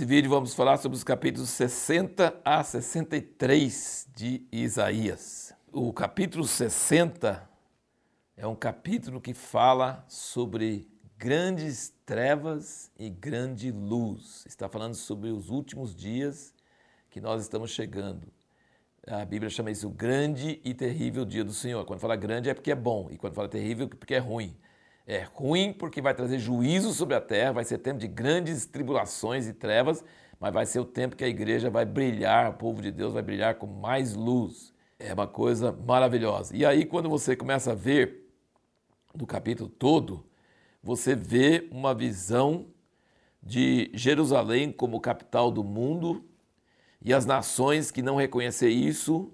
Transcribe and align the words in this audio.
Nesse 0.00 0.08
vídeo 0.08 0.30
vamos 0.30 0.54
falar 0.54 0.78
sobre 0.78 0.96
os 0.96 1.04
capítulos 1.04 1.50
60 1.50 2.40
a 2.42 2.64
63 2.64 4.08
de 4.16 4.46
Isaías. 4.50 5.52
O 5.70 5.92
capítulo 5.92 6.46
60 6.46 7.46
é 8.34 8.46
um 8.46 8.54
capítulo 8.54 9.20
que 9.20 9.34
fala 9.34 10.02
sobre 10.08 10.88
grandes 11.18 11.92
trevas 12.06 12.90
e 12.98 13.10
grande 13.10 13.70
luz. 13.70 14.42
Está 14.46 14.70
falando 14.70 14.94
sobre 14.94 15.28
os 15.28 15.50
últimos 15.50 15.94
dias 15.94 16.54
que 17.10 17.20
nós 17.20 17.42
estamos 17.42 17.70
chegando. 17.70 18.26
A 19.06 19.26
Bíblia 19.26 19.50
chama 19.50 19.70
isso 19.70 19.86
o 19.86 19.90
grande 19.90 20.62
e 20.64 20.72
terrível 20.72 21.26
dia 21.26 21.44
do 21.44 21.52
Senhor. 21.52 21.84
Quando 21.84 22.00
fala 22.00 22.16
grande 22.16 22.48
é 22.48 22.54
porque 22.54 22.70
é 22.70 22.74
bom, 22.74 23.08
e 23.10 23.18
quando 23.18 23.34
fala 23.34 23.50
terrível 23.50 23.84
é 23.84 23.94
porque 23.94 24.14
é 24.14 24.18
ruim. 24.18 24.56
É 25.06 25.22
ruim 25.34 25.72
porque 25.72 26.00
vai 26.00 26.14
trazer 26.14 26.38
juízo 26.38 26.92
sobre 26.92 27.14
a 27.14 27.20
terra, 27.20 27.52
vai 27.52 27.64
ser 27.64 27.78
tempo 27.78 27.98
de 27.98 28.06
grandes 28.06 28.66
tribulações 28.66 29.46
e 29.48 29.52
trevas, 29.52 30.04
mas 30.38 30.52
vai 30.52 30.66
ser 30.66 30.80
o 30.80 30.84
tempo 30.84 31.16
que 31.16 31.24
a 31.24 31.28
igreja 31.28 31.68
vai 31.68 31.84
brilhar, 31.84 32.50
o 32.50 32.54
povo 32.54 32.80
de 32.80 32.90
Deus 32.90 33.12
vai 33.12 33.22
brilhar 33.22 33.56
com 33.56 33.66
mais 33.66 34.14
luz. 34.14 34.72
É 34.98 35.12
uma 35.12 35.26
coisa 35.26 35.72
maravilhosa. 35.72 36.54
E 36.56 36.64
aí, 36.64 36.84
quando 36.84 37.08
você 37.08 37.34
começa 37.34 37.72
a 37.72 37.74
ver 37.74 38.30
do 39.14 39.26
capítulo 39.26 39.68
todo, 39.68 40.24
você 40.82 41.14
vê 41.14 41.68
uma 41.70 41.94
visão 41.94 42.66
de 43.42 43.90
Jerusalém 43.94 44.70
como 44.70 45.00
capital 45.00 45.50
do 45.50 45.64
mundo 45.64 46.24
e 47.02 47.12
as 47.14 47.24
nações 47.24 47.90
que 47.90 48.02
não 48.02 48.16
reconhecer 48.16 48.68
isso 48.68 49.32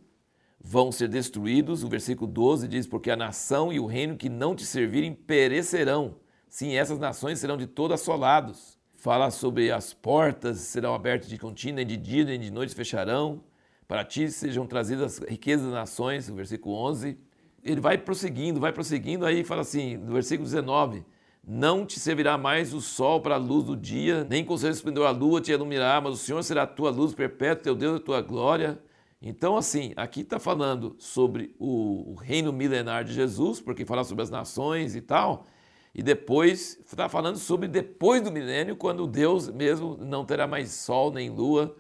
vão 0.66 0.90
ser 0.90 1.08
destruídos. 1.08 1.84
O 1.84 1.88
versículo 1.88 2.30
12 2.30 2.66
diz: 2.66 2.86
Porque 2.86 3.10
a 3.10 3.16
nação 3.16 3.72
e 3.72 3.78
o 3.78 3.86
reino 3.86 4.16
que 4.16 4.28
não 4.28 4.54
te 4.54 4.66
servirem 4.66 5.14
perecerão. 5.14 6.16
Sim, 6.48 6.74
essas 6.74 6.98
nações 6.98 7.38
serão 7.38 7.56
de 7.56 7.66
todo 7.66 7.94
assolados. 7.94 8.76
Fala 8.96 9.30
sobre 9.30 9.70
as 9.70 9.92
portas 9.92 10.58
serão 10.58 10.94
abertas 10.94 11.28
de 11.28 11.38
contínuo, 11.38 11.76
nem 11.76 11.86
de 11.86 11.96
dia 11.96 12.24
nem 12.24 12.40
de 12.40 12.50
noite 12.50 12.74
fecharão. 12.74 13.44
Para 13.86 14.04
ti 14.04 14.28
sejam 14.30 14.66
trazidas 14.66 15.20
as 15.20 15.28
riquezas 15.28 15.66
das 15.66 15.74
nações, 15.74 16.28
o 16.28 16.34
versículo 16.34 16.74
11. 16.74 17.16
Ele 17.62 17.80
vai 17.80 17.96
prosseguindo, 17.96 18.58
vai 18.58 18.72
prosseguindo, 18.72 19.24
aí 19.24 19.44
fala 19.44 19.60
assim, 19.60 19.96
no 19.96 20.14
versículo 20.14 20.48
19: 20.48 21.04
Não 21.46 21.86
te 21.86 22.00
servirá 22.00 22.36
mais 22.36 22.74
o 22.74 22.80
sol 22.80 23.20
para 23.20 23.36
a 23.36 23.38
luz 23.38 23.64
do 23.64 23.76
dia, 23.76 24.26
nem 24.28 24.44
com 24.44 24.56
seu 24.56 24.70
esplendor 24.70 25.06
a 25.06 25.10
lua 25.10 25.40
te 25.40 25.52
iluminará, 25.52 26.00
mas 26.00 26.14
o 26.14 26.16
Senhor 26.16 26.42
será 26.42 26.62
a 26.64 26.66
tua 26.66 26.90
luz 26.90 27.14
perpétua, 27.14 27.62
teu 27.62 27.74
Deus 27.76 28.00
a 28.00 28.00
tua 28.00 28.20
glória. 28.20 28.80
Então, 29.28 29.56
assim, 29.56 29.92
aqui 29.96 30.20
está 30.20 30.38
falando 30.38 30.94
sobre 31.00 31.52
o, 31.58 32.14
reino 32.14 32.52
milenar 32.52 33.02
de 33.02 33.12
Jesus, 33.12 33.60
porque 33.60 33.84
fala 33.84 34.04
sobre 34.04 34.22
as 34.22 34.30
nações 34.30 34.94
e 34.94 35.00
tal, 35.00 35.46
e 35.92 36.00
depois 36.00 36.78
está 36.86 37.08
falando 37.08 37.36
sobre 37.36 37.66
depois 37.66 38.22
do 38.22 38.30
milênio, 38.30 38.76
quando 38.76 39.04
Deus 39.04 39.48
mesmo 39.48 39.96
não 39.96 40.24
terá 40.24 40.46
mais 40.46 40.70
sol 40.70 41.10
nem 41.10 41.28
lua, 41.28 41.74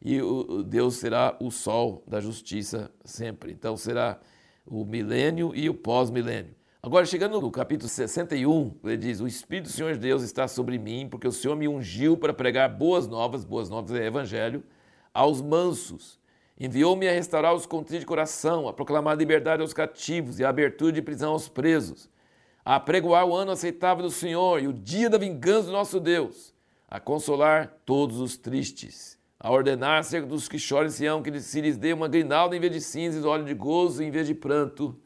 e 0.00 0.20
Deus 0.66 0.94
será 0.94 1.36
o 1.40 1.50
sol 1.50 2.04
da 2.06 2.20
justiça 2.20 2.88
sempre. 3.04 3.50
Então, 3.50 3.76
será 3.76 4.20
o 4.64 4.84
milênio 4.84 5.50
e 5.56 5.68
o 5.68 5.74
pós-milênio. 5.74 6.54
Agora, 6.80 7.04
chegando 7.04 7.40
no 7.40 7.50
capítulo 7.50 7.88
61, 7.88 8.76
ele 8.84 8.96
diz: 8.96 9.20
O 9.20 9.26
Espírito 9.26 9.64
do 9.64 9.72
Senhor 9.72 9.96
Deus 9.96 10.22
está 10.22 10.46
sobre 10.46 10.78
mim, 10.78 11.08
porque 11.10 11.26
o 11.26 11.32
Senhor 11.32 11.56
me 11.56 11.66
ungiu 11.66 12.16
para 12.16 12.32
pregar 12.32 12.68
boas 12.68 13.08
novas, 13.08 13.44
boas 13.44 13.68
novas 13.68 13.90
é 13.90 14.06
evangelho, 14.06 14.62
aos 15.12 15.40
mansos 15.40 16.21
Enviou-me 16.58 17.08
a 17.08 17.12
restaurar 17.12 17.54
os 17.54 17.66
contritos 17.66 18.00
de 18.00 18.06
coração, 18.06 18.68
a 18.68 18.72
proclamar 18.72 19.16
liberdade 19.16 19.62
aos 19.62 19.72
cativos 19.72 20.38
e 20.38 20.44
a 20.44 20.48
abertura 20.48 20.92
de 20.92 21.02
prisão 21.02 21.32
aos 21.32 21.48
presos, 21.48 22.10
a 22.64 22.78
pregoar 22.78 23.26
o 23.26 23.34
ano 23.34 23.52
aceitável 23.52 24.04
do 24.04 24.10
Senhor 24.10 24.62
e 24.62 24.68
o 24.68 24.72
dia 24.72 25.10
da 25.10 25.18
vingança 25.18 25.66
do 25.66 25.72
nosso 25.72 25.98
Deus, 25.98 26.54
a 26.88 27.00
consolar 27.00 27.78
todos 27.84 28.20
os 28.20 28.36
tristes, 28.36 29.18
a 29.40 29.50
ordenar 29.50 29.98
acerca 29.98 30.26
dos 30.26 30.46
que 30.48 30.58
choram 30.58 30.86
em 30.86 30.90
Sião 30.90 31.22
que 31.22 31.40
se 31.40 31.60
lhes 31.60 31.76
dê 31.76 31.92
uma 31.92 32.06
grinalda 32.06 32.56
em 32.56 32.60
vez 32.60 32.72
de 32.72 32.80
cinzas, 32.80 33.24
óleo 33.24 33.44
de 33.44 33.54
gozo 33.54 34.02
em 34.02 34.10
vez 34.10 34.26
de 34.26 34.34
pranto, 34.34 34.96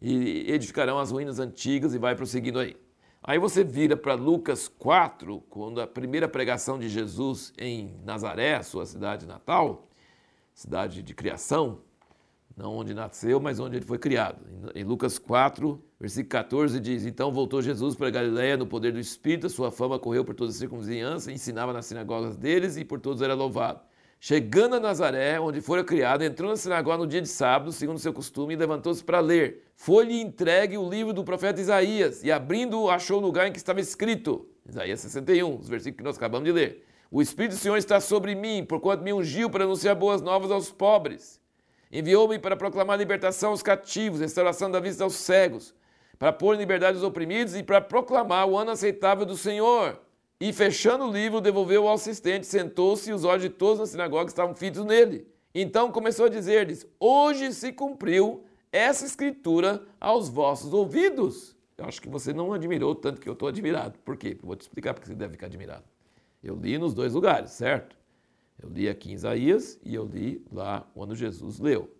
e 0.00 0.50
edificarão 0.50 0.98
as 0.98 1.10
ruínas 1.10 1.38
antigas 1.38 1.92
e 1.92 1.98
vai 1.98 2.14
prosseguindo 2.14 2.60
aí. 2.60 2.76
Aí 3.22 3.38
você 3.38 3.64
vira 3.64 3.96
para 3.96 4.14
Lucas 4.14 4.68
4, 4.68 5.42
quando 5.50 5.80
a 5.80 5.86
primeira 5.86 6.28
pregação 6.28 6.78
de 6.78 6.88
Jesus 6.88 7.52
em 7.58 7.94
Nazaré, 8.04 8.62
sua 8.62 8.86
cidade 8.86 9.26
natal, 9.26 9.88
cidade 10.58 11.04
de 11.04 11.14
criação, 11.14 11.82
não 12.56 12.74
onde 12.78 12.92
nasceu, 12.92 13.38
mas 13.38 13.60
onde 13.60 13.76
ele 13.76 13.84
foi 13.84 13.96
criado. 13.96 14.44
Em 14.74 14.82
Lucas 14.82 15.16
4, 15.16 15.80
versículo 16.00 16.30
14 16.30 16.80
diz: 16.80 17.06
Então 17.06 17.30
voltou 17.30 17.62
Jesus 17.62 17.94
para 17.94 18.10
Galiléia 18.10 18.56
no 18.56 18.66
poder 18.66 18.90
do 18.90 18.98
Espírito, 18.98 19.48
sua 19.48 19.70
fama 19.70 20.00
correu 20.00 20.24
por 20.24 20.34
toda 20.34 20.50
a 20.50 20.54
circunvizinhança, 20.54 21.30
ensinava 21.30 21.72
nas 21.72 21.86
sinagogas 21.86 22.36
deles 22.36 22.76
e 22.76 22.84
por 22.84 22.98
todos 22.98 23.22
era 23.22 23.34
louvado. 23.34 23.82
Chegando 24.18 24.74
a 24.74 24.80
Nazaré, 24.80 25.38
onde 25.38 25.60
fora 25.60 25.84
criado, 25.84 26.22
entrou 26.22 26.50
na 26.50 26.56
sinagoga 26.56 26.98
no 26.98 27.06
dia 27.06 27.22
de 27.22 27.28
sábado, 27.28 27.70
segundo 27.70 28.00
seu 28.00 28.12
costume, 28.12 28.54
e 28.54 28.56
levantou-se 28.56 29.04
para 29.04 29.20
ler. 29.20 29.70
Foi-lhe 29.76 30.20
entregue 30.20 30.76
o 30.76 30.90
livro 30.90 31.12
do 31.12 31.22
profeta 31.22 31.60
Isaías, 31.60 32.24
e 32.24 32.32
abrindo-o, 32.32 32.90
achou 32.90 33.18
o 33.18 33.22
lugar 33.22 33.46
em 33.46 33.52
que 33.52 33.58
estava 33.58 33.78
escrito. 33.78 34.44
Isaías 34.68 34.98
61, 34.98 35.56
os 35.56 35.68
versículos 35.68 35.98
que 35.98 36.02
nós 36.02 36.16
acabamos 36.16 36.46
de 36.46 36.52
ler. 36.52 36.87
O 37.10 37.22
Espírito 37.22 37.52
do 37.52 37.58
Senhor 37.58 37.76
está 37.78 38.00
sobre 38.00 38.34
mim, 38.34 38.64
porquanto 38.64 39.02
me 39.02 39.12
ungiu 39.12 39.48
para 39.48 39.64
anunciar 39.64 39.94
boas 39.94 40.20
novas 40.20 40.50
aos 40.50 40.70
pobres. 40.70 41.40
Enviou-me 41.90 42.38
para 42.38 42.54
proclamar 42.54 42.98
libertação 42.98 43.50
aos 43.50 43.62
cativos, 43.62 44.20
restauração 44.20 44.70
da 44.70 44.78
vista 44.78 45.04
aos 45.04 45.14
cegos, 45.14 45.74
para 46.18 46.34
pôr 46.34 46.54
em 46.54 46.58
liberdade 46.58 46.98
os 46.98 47.02
oprimidos 47.02 47.54
e 47.56 47.62
para 47.62 47.80
proclamar 47.80 48.46
o 48.46 48.58
ano 48.58 48.72
aceitável 48.72 49.24
do 49.24 49.36
Senhor. 49.38 49.98
E 50.38 50.52
fechando 50.52 51.06
o 51.06 51.10
livro, 51.10 51.40
devolveu 51.40 51.88
ao 51.88 51.94
assistente, 51.94 52.46
sentou-se 52.46 53.10
e 53.10 53.14
os 53.14 53.24
olhos 53.24 53.42
de 53.42 53.48
todos 53.48 53.78
na 53.78 53.86
sinagoga 53.86 54.28
estavam 54.28 54.54
fitos 54.54 54.84
nele. 54.84 55.26
Então 55.54 55.90
começou 55.90 56.26
a 56.26 56.28
dizer-lhes: 56.28 56.86
Hoje 57.00 57.54
se 57.54 57.72
cumpriu 57.72 58.44
essa 58.70 59.06
escritura 59.06 59.82
aos 59.98 60.28
vossos 60.28 60.74
ouvidos. 60.74 61.56
Eu 61.78 61.86
acho 61.86 62.02
que 62.02 62.08
você 62.08 62.34
não 62.34 62.52
admirou 62.52 62.94
tanto 62.94 63.20
que 63.20 63.28
eu 63.28 63.32
estou 63.32 63.48
admirado. 63.48 63.98
Por 64.00 64.16
quê? 64.16 64.36
Vou 64.42 64.54
te 64.54 64.62
explicar 64.62 64.92
porque 64.92 65.06
você 65.06 65.14
deve 65.14 65.32
ficar 65.32 65.46
admirado. 65.46 65.84
Eu 66.42 66.56
li 66.56 66.78
nos 66.78 66.94
dois 66.94 67.14
lugares, 67.14 67.50
certo? 67.50 67.96
Eu 68.60 68.68
li 68.68 68.88
aqui 68.88 69.10
em 69.10 69.14
Isaías 69.14 69.78
e 69.84 69.94
eu 69.94 70.04
li 70.04 70.44
lá 70.50 70.88
quando 70.94 71.14
Jesus 71.14 71.58
leu. 71.58 71.94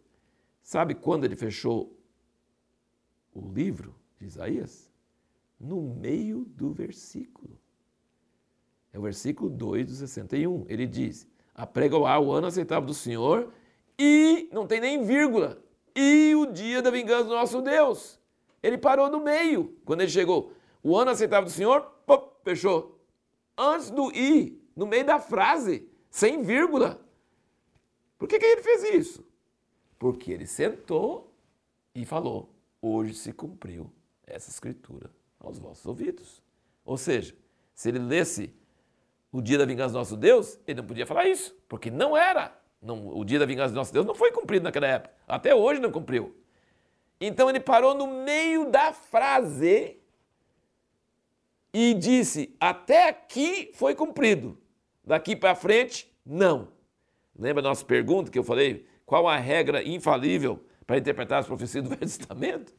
Sabe 0.63 0.95
quando 0.95 1.25
ele 1.25 1.37
fechou 1.37 1.97
o 3.33 3.53
livro 3.53 3.95
de 4.19 4.27
Isaías? 4.27 4.91
No 5.59 5.81
meio 5.81 6.45
do 6.45 6.73
versículo. 6.73 7.59
É 8.93 8.99
o 8.99 9.03
versículo 9.03 9.49
2 9.49 9.87
do 9.87 9.95
61. 9.95 10.67
Ele 10.69 10.87
diz: 10.87 11.27
Apregoar 11.55 12.21
o 12.21 12.33
ano 12.33 12.47
aceitável 12.47 12.87
do 12.87 12.95
Senhor 12.95 13.53
e, 13.99 14.49
não 14.53 14.67
tem 14.67 14.81
nem 14.81 15.05
vírgula, 15.05 15.63
e 15.95 16.35
o 16.35 16.47
dia 16.47 16.81
da 16.81 16.91
vingança 16.91 17.25
do 17.25 17.31
nosso 17.31 17.61
Deus. 17.61 18.21
Ele 18.63 18.79
parou 18.79 19.11
no 19.11 19.21
meio. 19.21 19.77
Quando 19.85 20.01
ele 20.01 20.11
chegou, 20.11 20.53
o 20.83 20.97
ano 20.97 21.11
aceitável 21.11 21.47
do 21.47 21.51
Senhor, 21.51 21.83
pop, 22.07 22.37
fechou 22.45 22.98
antes 23.59 23.91
do 23.91 24.11
i, 24.15 24.63
no 24.77 24.87
meio 24.87 25.05
da 25.05 25.19
frase, 25.19 25.89
sem 26.09 26.43
vírgula. 26.43 27.05
Por 28.17 28.29
que, 28.29 28.39
que 28.39 28.47
ele 28.47 28.63
fez 28.63 28.85
isso? 28.95 29.27
Porque 29.99 30.31
ele 30.31 30.47
sentou 30.47 31.35
e 31.95 32.05
falou: 32.05 32.55
Hoje 32.81 33.15
se 33.15 33.33
cumpriu 33.33 33.93
essa 34.27 34.49
escritura 34.51 35.11
aos 35.41 35.59
vossos 35.59 35.85
ouvidos. 35.85 36.43
Ou 36.85 36.97
seja, 36.97 37.35
se 37.75 37.89
ele 37.89 37.99
lesse 37.99 38.55
o 39.33 39.43
dia 39.43 39.59
da 39.59 39.65
vingança 39.65 39.93
do 39.93 39.99
nosso 39.99 40.17
Deus, 40.17 40.59
ele 40.67 40.81
não 40.81 40.87
podia 40.87 41.07
falar 41.07 41.27
isso, 41.27 41.55
porque 41.69 41.91
não 41.91 42.17
era. 42.17 42.57
Não, 42.81 43.09
o 43.09 43.25
dia 43.25 43.39
da 43.39 43.47
vingança 43.47 43.73
do 43.73 43.77
nosso 43.77 43.93
Deus 43.93 44.07
não 44.07 44.15
foi 44.15 44.31
cumprido 44.31 44.65
naquela 44.65 44.87
época. 44.87 45.15
Até 45.27 45.55
hoje 45.55 45.81
não 45.81 45.91
cumpriu. 45.91 46.37
Então 47.21 47.51
ele 47.51 47.59
parou 47.59 47.95
no 47.95 48.07
meio 48.07 48.71
da 48.71 48.93
frase 48.93 50.01
e 51.73 51.95
disse: 51.95 52.55
Até 52.59 53.09
aqui 53.09 53.71
foi 53.75 53.95
cumprido, 53.95 54.59
daqui 55.05 55.37
para 55.37 55.55
frente, 55.55 56.13
não. 56.25 56.69
Lembra 57.39 57.63
da 57.63 57.69
nossa 57.69 57.85
pergunta 57.85 58.31
que 58.31 58.39
eu 58.39 58.45
falei? 58.45 58.87
Qual 59.07 59.29
a 59.29 59.37
regra 59.37 59.83
infalível 59.83 60.65
para 60.87 60.99
interpretar 60.99 61.41
as 61.41 61.47
profecias 61.47 61.85
do 61.85 61.91
Velho 61.91 62.01
Testamento? 62.01 62.75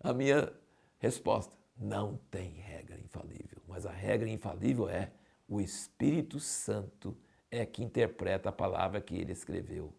A 0.00 0.12
minha 0.12 0.52
resposta: 0.98 1.54
não 1.76 2.18
tem 2.30 2.50
regra 2.52 2.98
infalível, 2.98 3.62
mas 3.66 3.86
a 3.86 3.92
regra 3.92 4.28
infalível 4.28 4.88
é 4.88 5.10
o 5.48 5.60
Espírito 5.60 6.40
Santo 6.40 7.16
é 7.50 7.64
que 7.64 7.82
interpreta 7.82 8.48
a 8.48 8.52
palavra 8.52 9.00
que 9.00 9.14
ele 9.14 9.32
escreveu. 9.32 9.92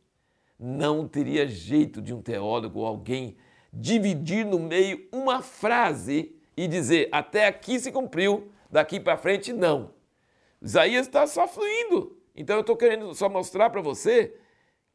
Não 0.60 1.08
teria 1.08 1.48
jeito 1.48 2.02
de 2.02 2.14
um 2.14 2.22
teólogo 2.22 2.80
ou 2.80 2.86
alguém 2.86 3.36
dividir 3.72 4.46
no 4.46 4.58
meio 4.58 5.08
uma 5.12 5.42
frase 5.42 6.36
e 6.56 6.68
dizer 6.68 7.10
até 7.12 7.48
aqui 7.48 7.80
se 7.80 7.92
cumpriu, 7.92 8.52
daqui 8.70 9.00
para 9.00 9.18
frente 9.18 9.52
não. 9.52 9.92
Isaías 10.62 11.08
está 11.08 11.28
só 11.28 11.48
fluindo. 11.48 12.18
Então 12.36 12.58
eu 12.58 12.62
estou 12.62 12.76
querendo 12.76 13.14
só 13.14 13.30
mostrar 13.30 13.70
para 13.70 13.82
você 13.82 14.36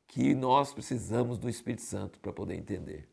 que 0.07 0.35
nós 0.35 0.75
precisamos 0.75 1.39
do 1.39 1.49
Espírito 1.49 1.83
Santo 1.83 2.19
para 2.19 2.33
poder 2.33 2.57
entender. 2.57 3.09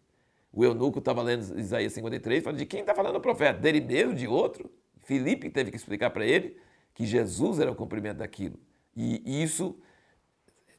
O 0.51 0.65
eunuco 0.65 0.99
estava 0.99 1.21
lendo 1.21 1.59
Isaías 1.59 1.93
53, 1.93 2.43
falando 2.43 2.57
de 2.57 2.65
quem 2.65 2.79
está 2.79 2.95
falando 2.95 3.17
o 3.17 3.21
profeta? 3.21 3.59
Dele 3.59 3.81
mesmo, 3.81 4.15
de 4.15 4.27
outro? 4.27 4.71
Filipe 5.03 5.49
teve 5.49 5.69
que 5.69 5.77
explicar 5.77 6.09
para 6.09 6.25
ele 6.25 6.57
que 6.93 7.05
Jesus 7.05 7.59
era 7.59 7.71
o 7.71 7.75
cumprimento 7.75 8.17
daquilo. 8.17 8.59
E 8.95 9.43
isso 9.43 9.77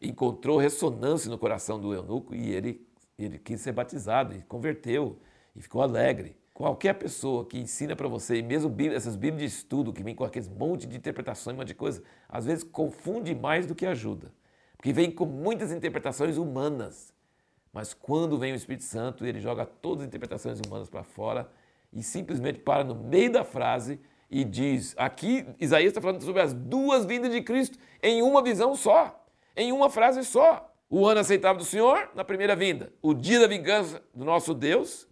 encontrou 0.03 0.59
ressonância 0.59 1.31
no 1.31 1.39
coração 1.39 1.79
do 1.79 1.95
eunuco 1.95 2.35
e 2.35 2.51
ele, 2.51 2.87
ele 3.17 3.39
quis 3.39 3.61
ser 3.61 3.73
batizado 3.73 4.35
e 4.35 4.43
converteu 4.43 5.19
e 5.55 5.61
ficou 5.61 5.81
alegre. 5.81 6.37
Qualquer 6.59 6.95
pessoa 6.95 7.45
que 7.45 7.57
ensina 7.57 7.95
para 7.95 8.09
você, 8.09 8.39
e 8.39 8.43
mesmo 8.43 8.75
essas 8.93 9.15
bíblias 9.15 9.53
de 9.53 9.59
estudo 9.59 9.93
que 9.93 10.03
vem 10.03 10.13
com 10.13 10.25
aqueles 10.25 10.49
monte 10.49 10.89
de 10.89 10.97
interpretações, 10.97 11.55
um 11.55 11.59
monte 11.61 11.69
de 11.69 11.75
coisa, 11.77 12.03
às 12.29 12.47
vezes 12.47 12.65
confunde 12.65 13.33
mais 13.33 13.65
do 13.65 13.77
que 13.77 13.87
ajuda. 13.87 14.33
Porque 14.77 14.93
vem 14.93 15.09
com 15.09 15.25
muitas 15.25 15.71
interpretações 15.71 16.37
humanas. 16.37 17.15
Mas 17.73 17.95
quando 17.95 18.37
vem 18.37 18.53
o 18.53 18.57
Espírito 18.57 18.83
Santo, 18.83 19.25
ele 19.25 19.39
joga 19.39 19.65
todas 19.65 20.03
as 20.03 20.09
interpretações 20.09 20.59
humanas 20.59 20.91
para 20.91 21.05
fora 21.05 21.49
e 21.93 22.03
simplesmente 22.03 22.59
para 22.59 22.83
no 22.83 22.97
meio 22.97 23.31
da 23.31 23.45
frase 23.45 24.01
e 24.29 24.43
diz: 24.43 24.97
aqui 24.99 25.47
Isaías 25.61 25.91
está 25.91 26.01
falando 26.01 26.21
sobre 26.25 26.43
as 26.43 26.53
duas 26.53 27.05
vindas 27.05 27.31
de 27.31 27.41
Cristo 27.41 27.79
em 28.03 28.21
uma 28.21 28.43
visão 28.43 28.75
só, 28.75 29.25
em 29.57 29.71
uma 29.71 29.89
frase 29.89 30.25
só. 30.25 30.75
O 30.91 31.07
ano 31.07 31.21
aceitável 31.21 31.59
do 31.59 31.65
Senhor 31.65 32.11
na 32.17 32.25
primeira 32.25 32.57
vinda, 32.57 32.93
o 33.01 33.15
dia 33.15 33.39
da 33.39 33.47
vingança 33.47 34.03
do 34.13 34.25
nosso 34.25 34.53
Deus 34.53 35.07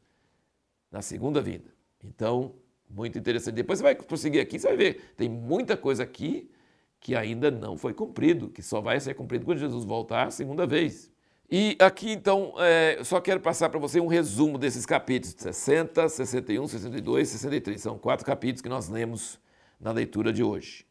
na 0.97 1.03
segunda 1.03 1.43
vinda. 1.43 1.71
Então, 2.03 2.55
muito 2.89 3.19
interessante. 3.19 3.55
Depois 3.55 3.79
você 3.79 3.83
vai 3.83 3.95
prosseguir 3.95 4.41
aqui, 4.41 4.59
você 4.59 4.67
vai 4.69 4.77
ver, 4.77 5.13
tem 5.15 5.29
muita 5.29 5.77
coisa 5.77 6.03
aqui 6.03 6.51
que 6.99 7.15
ainda 7.15 7.51
não 7.51 7.77
foi 7.77 7.93
cumprido, 7.93 8.49
que 8.49 8.63
só 8.63 8.81
vai 8.81 8.99
ser 8.99 9.13
cumprido 9.13 9.45
quando 9.45 9.59
Jesus 9.59 9.85
voltar 9.85 10.29
a 10.29 10.31
segunda 10.31 10.67
vez. 10.67 11.13
E 11.51 11.77
aqui, 11.79 12.11
então, 12.11 12.55
é, 12.59 12.99
só 13.05 13.21
quero 13.21 13.41
passar 13.41 13.69
para 13.69 13.79
você 13.79 14.01
um 14.01 14.07
resumo 14.07 14.57
desses 14.57 14.87
capítulos 14.87 15.37
60, 15.39 16.09
61, 16.09 16.67
62, 16.67 17.29
63. 17.29 17.81
São 17.81 17.99
quatro 17.99 18.25
capítulos 18.25 18.63
que 18.63 18.69
nós 18.69 18.89
lemos 18.89 19.39
na 19.79 19.93
leitura 19.93 20.33
de 20.33 20.43
hoje. 20.43 20.87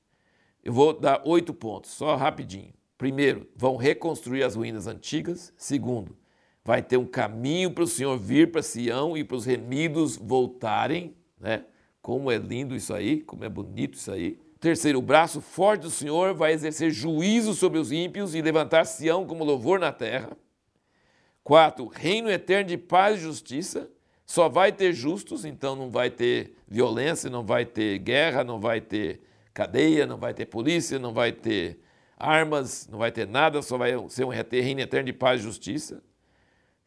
Eu 0.64 0.72
vou 0.72 0.98
dar 0.98 1.24
oito 1.26 1.52
pontos, 1.52 1.92
só 1.92 2.16
rapidinho. 2.16 2.74
Primeiro, 2.96 3.50
vão 3.56 3.76
reconstruir 3.76 4.44
as 4.44 4.56
ruínas 4.56 4.86
antigas. 4.86 5.52
Segundo, 5.58 6.16
vai 6.66 6.82
ter 6.82 6.98
um 6.98 7.06
caminho 7.06 7.70
para 7.70 7.84
o 7.84 7.88
Senhor 7.88 8.18
vir 8.18 8.52
para 8.52 8.64
Sião 8.64 9.16
e 9.16 9.24
para 9.24 9.38
os 9.38 9.46
remidos 9.46 10.18
voltarem. 10.18 11.16
Né? 11.40 11.64
Como 12.02 12.32
é 12.32 12.38
lindo 12.38 12.76
isso 12.76 12.92
aí, 12.92 13.22
como 13.22 13.46
é 13.46 13.50
bonito 13.50 13.94
isso 13.94 14.12
aí. 14.12 14.40
Terceiro, 14.60 14.98
o 14.98 15.02
braço 15.02 15.42
forte 15.42 15.82
do 15.82 15.92
Senhor 15.92 16.34
vai 16.34 16.54
exercer 16.54 16.90
juízo 16.90 17.54
sobre 17.54 17.78
os 17.78 17.92
ímpios 17.92 18.34
e 18.34 18.42
levantar 18.42 18.84
Sião 18.86 19.28
como 19.28 19.44
louvor 19.44 19.80
na 19.80 19.92
terra. 19.92 20.36
Quatro, 21.44 21.86
reino 21.86 22.32
eterno 22.32 22.70
de 22.70 22.78
paz 22.78 23.20
e 23.20 23.22
justiça. 23.22 23.88
Só 24.26 24.50
vai 24.50 24.72
ter 24.72 24.92
justos, 24.92 25.46
então 25.46 25.76
não 25.76 25.92
vai 25.92 26.10
ter 26.10 26.56
violência, 26.68 27.30
não 27.30 27.46
vai 27.46 27.64
ter 27.64 28.00
guerra, 28.00 28.44
não 28.44 28.60
vai 28.60 28.82
ter 28.82 29.22
cadeia, 29.54 30.08
não 30.08 30.18
vai 30.18 30.34
ter 30.34 30.48
polícia, 30.48 30.98
não 30.98 31.14
vai 31.14 31.32
ter 31.32 31.80
armas, 32.18 32.88
não 32.88 32.98
vai 32.98 33.12
ter 33.12 33.28
nada, 33.28 33.62
só 33.62 33.78
vai 33.78 33.94
ser 34.10 34.26
um 34.26 34.30
reino 34.30 34.82
eterno 34.82 35.06
de 35.06 35.14
paz 35.14 35.42
e 35.42 35.44
justiça. 35.44 36.02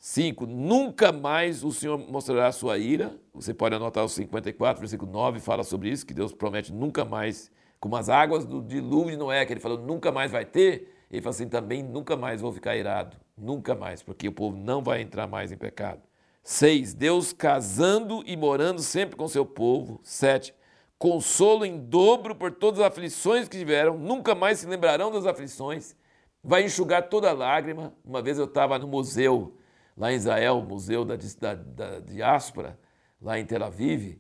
Cinco, 0.01 0.47
nunca 0.47 1.11
mais 1.11 1.65
o 1.65 1.73
Senhor 1.73 1.99
mostrará 1.99 2.47
a 2.47 2.53
sua 2.53 2.79
ira. 2.79 3.17
Você 3.35 3.53
pode 3.53 3.75
anotar 3.75 4.05
o 4.05 4.09
54, 4.09 4.81
versículo 4.81 5.11
9, 5.11 5.41
fala 5.41 5.65
sobre 5.65 5.91
isso, 5.91 6.07
que 6.07 6.15
Deus 6.15 6.33
promete 6.33 6.73
nunca 6.73 7.05
mais, 7.05 7.51
como 7.81 7.97
as 7.97 8.09
águas 8.09 8.45
do 8.45 8.63
dilúvio 8.63 9.11
de 9.11 9.17
Noé, 9.17 9.45
que 9.45 9.53
ele 9.53 9.61
falou 9.61 9.77
nunca 9.77 10.13
mais 10.13 10.31
vai 10.31 10.45
ter, 10.45 10.95
ele 11.11 11.21
fala 11.21 11.35
assim, 11.35 11.49
também 11.49 11.83
nunca 11.83 12.17
mais 12.17 12.41
vou 12.41 12.53
ficar 12.53 12.77
irado. 12.77 13.17
Nunca 13.37 13.75
mais, 13.75 14.01
porque 14.01 14.29
o 14.29 14.33
povo 14.33 14.57
não 14.57 14.83
vai 14.83 15.01
entrar 15.01 15.27
mais 15.27 15.51
em 15.51 15.57
pecado. 15.57 16.01
Seis, 16.45 16.95
Deus 16.95 17.33
casando 17.33 18.23
e 18.25 18.37
morando 18.37 18.81
sempre 18.81 19.17
com 19.17 19.27
seu 19.27 19.45
povo. 19.45 20.01
Sete, 20.05 20.55
consolo 20.97 21.65
em 21.65 21.77
dobro 21.79 22.37
por 22.37 22.53
todas 22.53 22.81
as 22.81 22.87
aflições 22.87 23.49
que 23.49 23.59
tiveram, 23.59 23.99
nunca 23.99 24.35
mais 24.35 24.61
se 24.61 24.67
lembrarão 24.67 25.11
das 25.11 25.27
aflições. 25.27 25.97
Vai 26.43 26.65
enxugar 26.65 27.09
toda 27.09 27.33
lágrima. 27.33 27.93
Uma 28.05 28.23
vez 28.23 28.39
eu 28.39 28.45
estava 28.45 28.79
no 28.79 28.87
museu, 28.87 29.55
lá 29.99 30.13
em 30.13 30.17
Israel, 30.17 30.63
museu 30.63 31.05
da, 31.05 31.17
da, 31.17 31.55
da 31.55 32.01
diáspora, 32.01 32.79
lá 33.21 33.39
em 33.39 33.45
Tel 33.45 33.65
Aviv, 33.65 34.19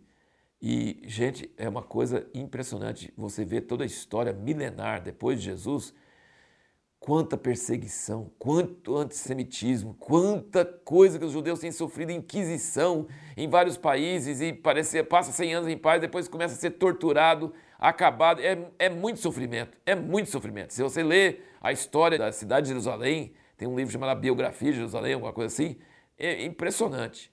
e, 0.60 1.00
gente, 1.04 1.50
é 1.56 1.68
uma 1.68 1.82
coisa 1.82 2.28
impressionante 2.34 3.14
você 3.16 3.44
ver 3.44 3.62
toda 3.62 3.84
a 3.84 3.86
história 3.86 4.32
milenar 4.32 5.00
depois 5.00 5.38
de 5.38 5.46
Jesus 5.46 5.94
Quanta 7.00 7.36
perseguição, 7.36 8.30
quanto 8.38 8.96
antissemitismo, 8.96 9.94
quanta 9.94 10.64
coisa 10.64 11.18
que 11.18 11.24
os 11.24 11.32
judeus 11.32 11.60
têm 11.60 11.70
sofrido, 11.70 12.10
inquisição 12.10 13.06
em 13.36 13.48
vários 13.48 13.76
países 13.76 14.40
e 14.40 14.52
parece 14.52 15.02
passa 15.04 15.30
100 15.30 15.54
anos 15.54 15.68
em 15.68 15.78
paz, 15.78 16.00
depois 16.00 16.26
começa 16.26 16.54
a 16.54 16.58
ser 16.58 16.72
torturado, 16.72 17.54
acabado. 17.78 18.40
É, 18.40 18.58
é 18.78 18.90
muito 18.90 19.20
sofrimento, 19.20 19.78
é 19.86 19.94
muito 19.94 20.28
sofrimento. 20.28 20.74
Se 20.74 20.82
você 20.82 21.02
lê 21.02 21.38
a 21.62 21.72
história 21.72 22.18
da 22.18 22.32
cidade 22.32 22.64
de 22.64 22.70
Jerusalém, 22.70 23.32
tem 23.58 23.66
um 23.66 23.76
livro 23.76 23.92
chamado 23.92 24.18
Biografia 24.20 24.70
de 24.70 24.76
Jerusalém, 24.76 25.14
alguma 25.14 25.32
coisa 25.32 25.52
assim, 25.52 25.76
é 26.16 26.44
impressionante. 26.44 27.30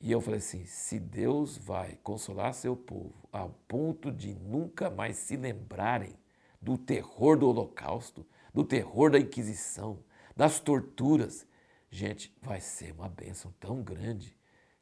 E 0.00 0.10
eu 0.10 0.20
falei 0.20 0.38
assim: 0.38 0.66
se 0.66 0.98
Deus 0.98 1.56
vai 1.56 1.96
consolar 2.02 2.52
seu 2.52 2.74
povo 2.74 3.14
ao 3.32 3.50
ponto 3.68 4.10
de 4.10 4.34
nunca 4.34 4.90
mais 4.90 5.16
se 5.16 5.36
lembrarem 5.36 6.18
do 6.60 6.76
terror 6.76 7.38
do 7.38 7.48
Holocausto, 7.48 8.26
do 8.52 8.64
terror 8.64 9.12
da 9.12 9.18
Inquisição, 9.18 10.00
das 10.36 10.58
torturas. 10.58 11.46
Gente, 11.90 12.36
vai 12.42 12.60
ser 12.60 12.92
uma 12.92 13.08
bênção 13.08 13.52
tão 13.60 13.82
grande 13.82 14.36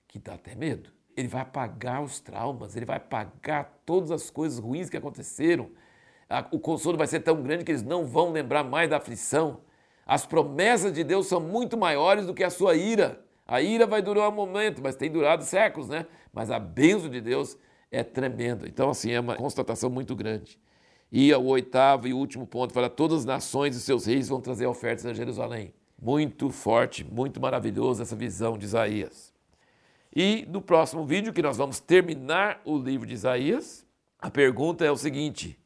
que 0.07 0.19
dá 0.19 0.35
até 0.35 0.55
medo. 0.55 0.91
Ele 1.17 1.29
vai 1.29 1.43
apagar 1.43 2.03
os 2.03 2.21
traumas, 2.21 2.75
ele 2.75 2.87
vai 2.87 2.97
apagar 2.97 3.81
todas 3.85 4.11
as 4.11 4.31
coisas 4.31 4.59
ruins 4.59 4.89
que 4.89 4.97
aconteceram. 4.97 5.71
O 6.51 6.59
consolo 6.59 6.97
vai 6.97 7.07
ser 7.07 7.21
tão 7.21 7.43
grande 7.43 7.65
que 7.65 7.73
eles 7.73 7.83
não 7.83 8.07
vão 8.07 8.31
lembrar 8.31 8.63
mais 8.65 8.89
da 8.89 8.97
aflição. 8.97 9.61
As 10.09 10.25
promessas 10.25 10.91
de 10.91 11.05
Deus 11.05 11.27
são 11.27 11.39
muito 11.39 11.77
maiores 11.77 12.25
do 12.25 12.33
que 12.33 12.43
a 12.43 12.49
sua 12.49 12.75
ira. 12.75 13.23
A 13.47 13.61
ira 13.61 13.87
vai 13.87 14.01
durar 14.01 14.31
um 14.31 14.35
momento, 14.35 14.81
mas 14.83 14.97
tem 14.97 15.11
durado 15.11 15.45
séculos, 15.45 15.87
né? 15.87 16.07
Mas 16.33 16.51
a 16.51 16.59
bênção 16.59 17.11
de 17.11 17.21
Deus 17.21 17.59
é 17.91 18.03
tremenda. 18.03 18.67
Então, 18.67 18.89
assim, 18.89 19.11
é 19.11 19.21
uma 19.21 19.37
constatação 19.37 19.91
muito 19.91 20.17
grande. 20.17 20.59
E 21.13 21.31
o 21.35 21.45
oitavo 21.45 22.09
e 22.09 22.15
último 22.15 22.47
ponto 22.47 22.73
fala: 22.73 22.89
todas 22.89 23.19
as 23.19 23.25
nações 23.27 23.77
e 23.77 23.81
seus 23.81 24.07
reis 24.07 24.31
vão 24.31 24.41
trazer 24.41 24.67
ofertas 24.67 25.05
a 25.05 25.13
Jerusalém. 25.13 25.75
Muito 26.01 26.49
forte, 26.49 27.05
muito 27.05 27.39
maravilhoso 27.39 28.01
essa 28.01 28.17
visão 28.17 28.57
de 28.57 28.65
Isaías. 28.65 29.31
E 30.17 30.47
no 30.49 30.63
próximo 30.63 31.05
vídeo, 31.05 31.35
que 31.35 31.43
nós 31.43 31.59
vamos 31.59 31.81
terminar 31.81 32.63
o 32.65 32.79
livro 32.79 33.07
de 33.07 33.13
Isaías, 33.13 33.85
a 34.19 34.31
pergunta 34.31 34.87
é 34.87 34.91
o 34.91 34.97
seguinte: 34.97 35.59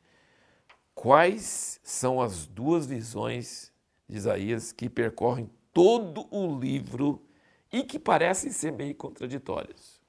quais 0.97 1.78
são 1.85 2.21
as 2.21 2.45
duas 2.45 2.87
visões 2.87 3.72
de 4.12 4.19
Isaías 4.19 4.73
que 4.73 4.90
percorrem 4.90 5.50
todo 5.73 6.26
o 6.31 6.59
livro 6.59 7.23
e 7.73 7.83
que 7.83 7.99
parecem 7.99 8.52
ser 8.52 8.71
meio 8.71 8.95
contraditórias? 8.95 10.01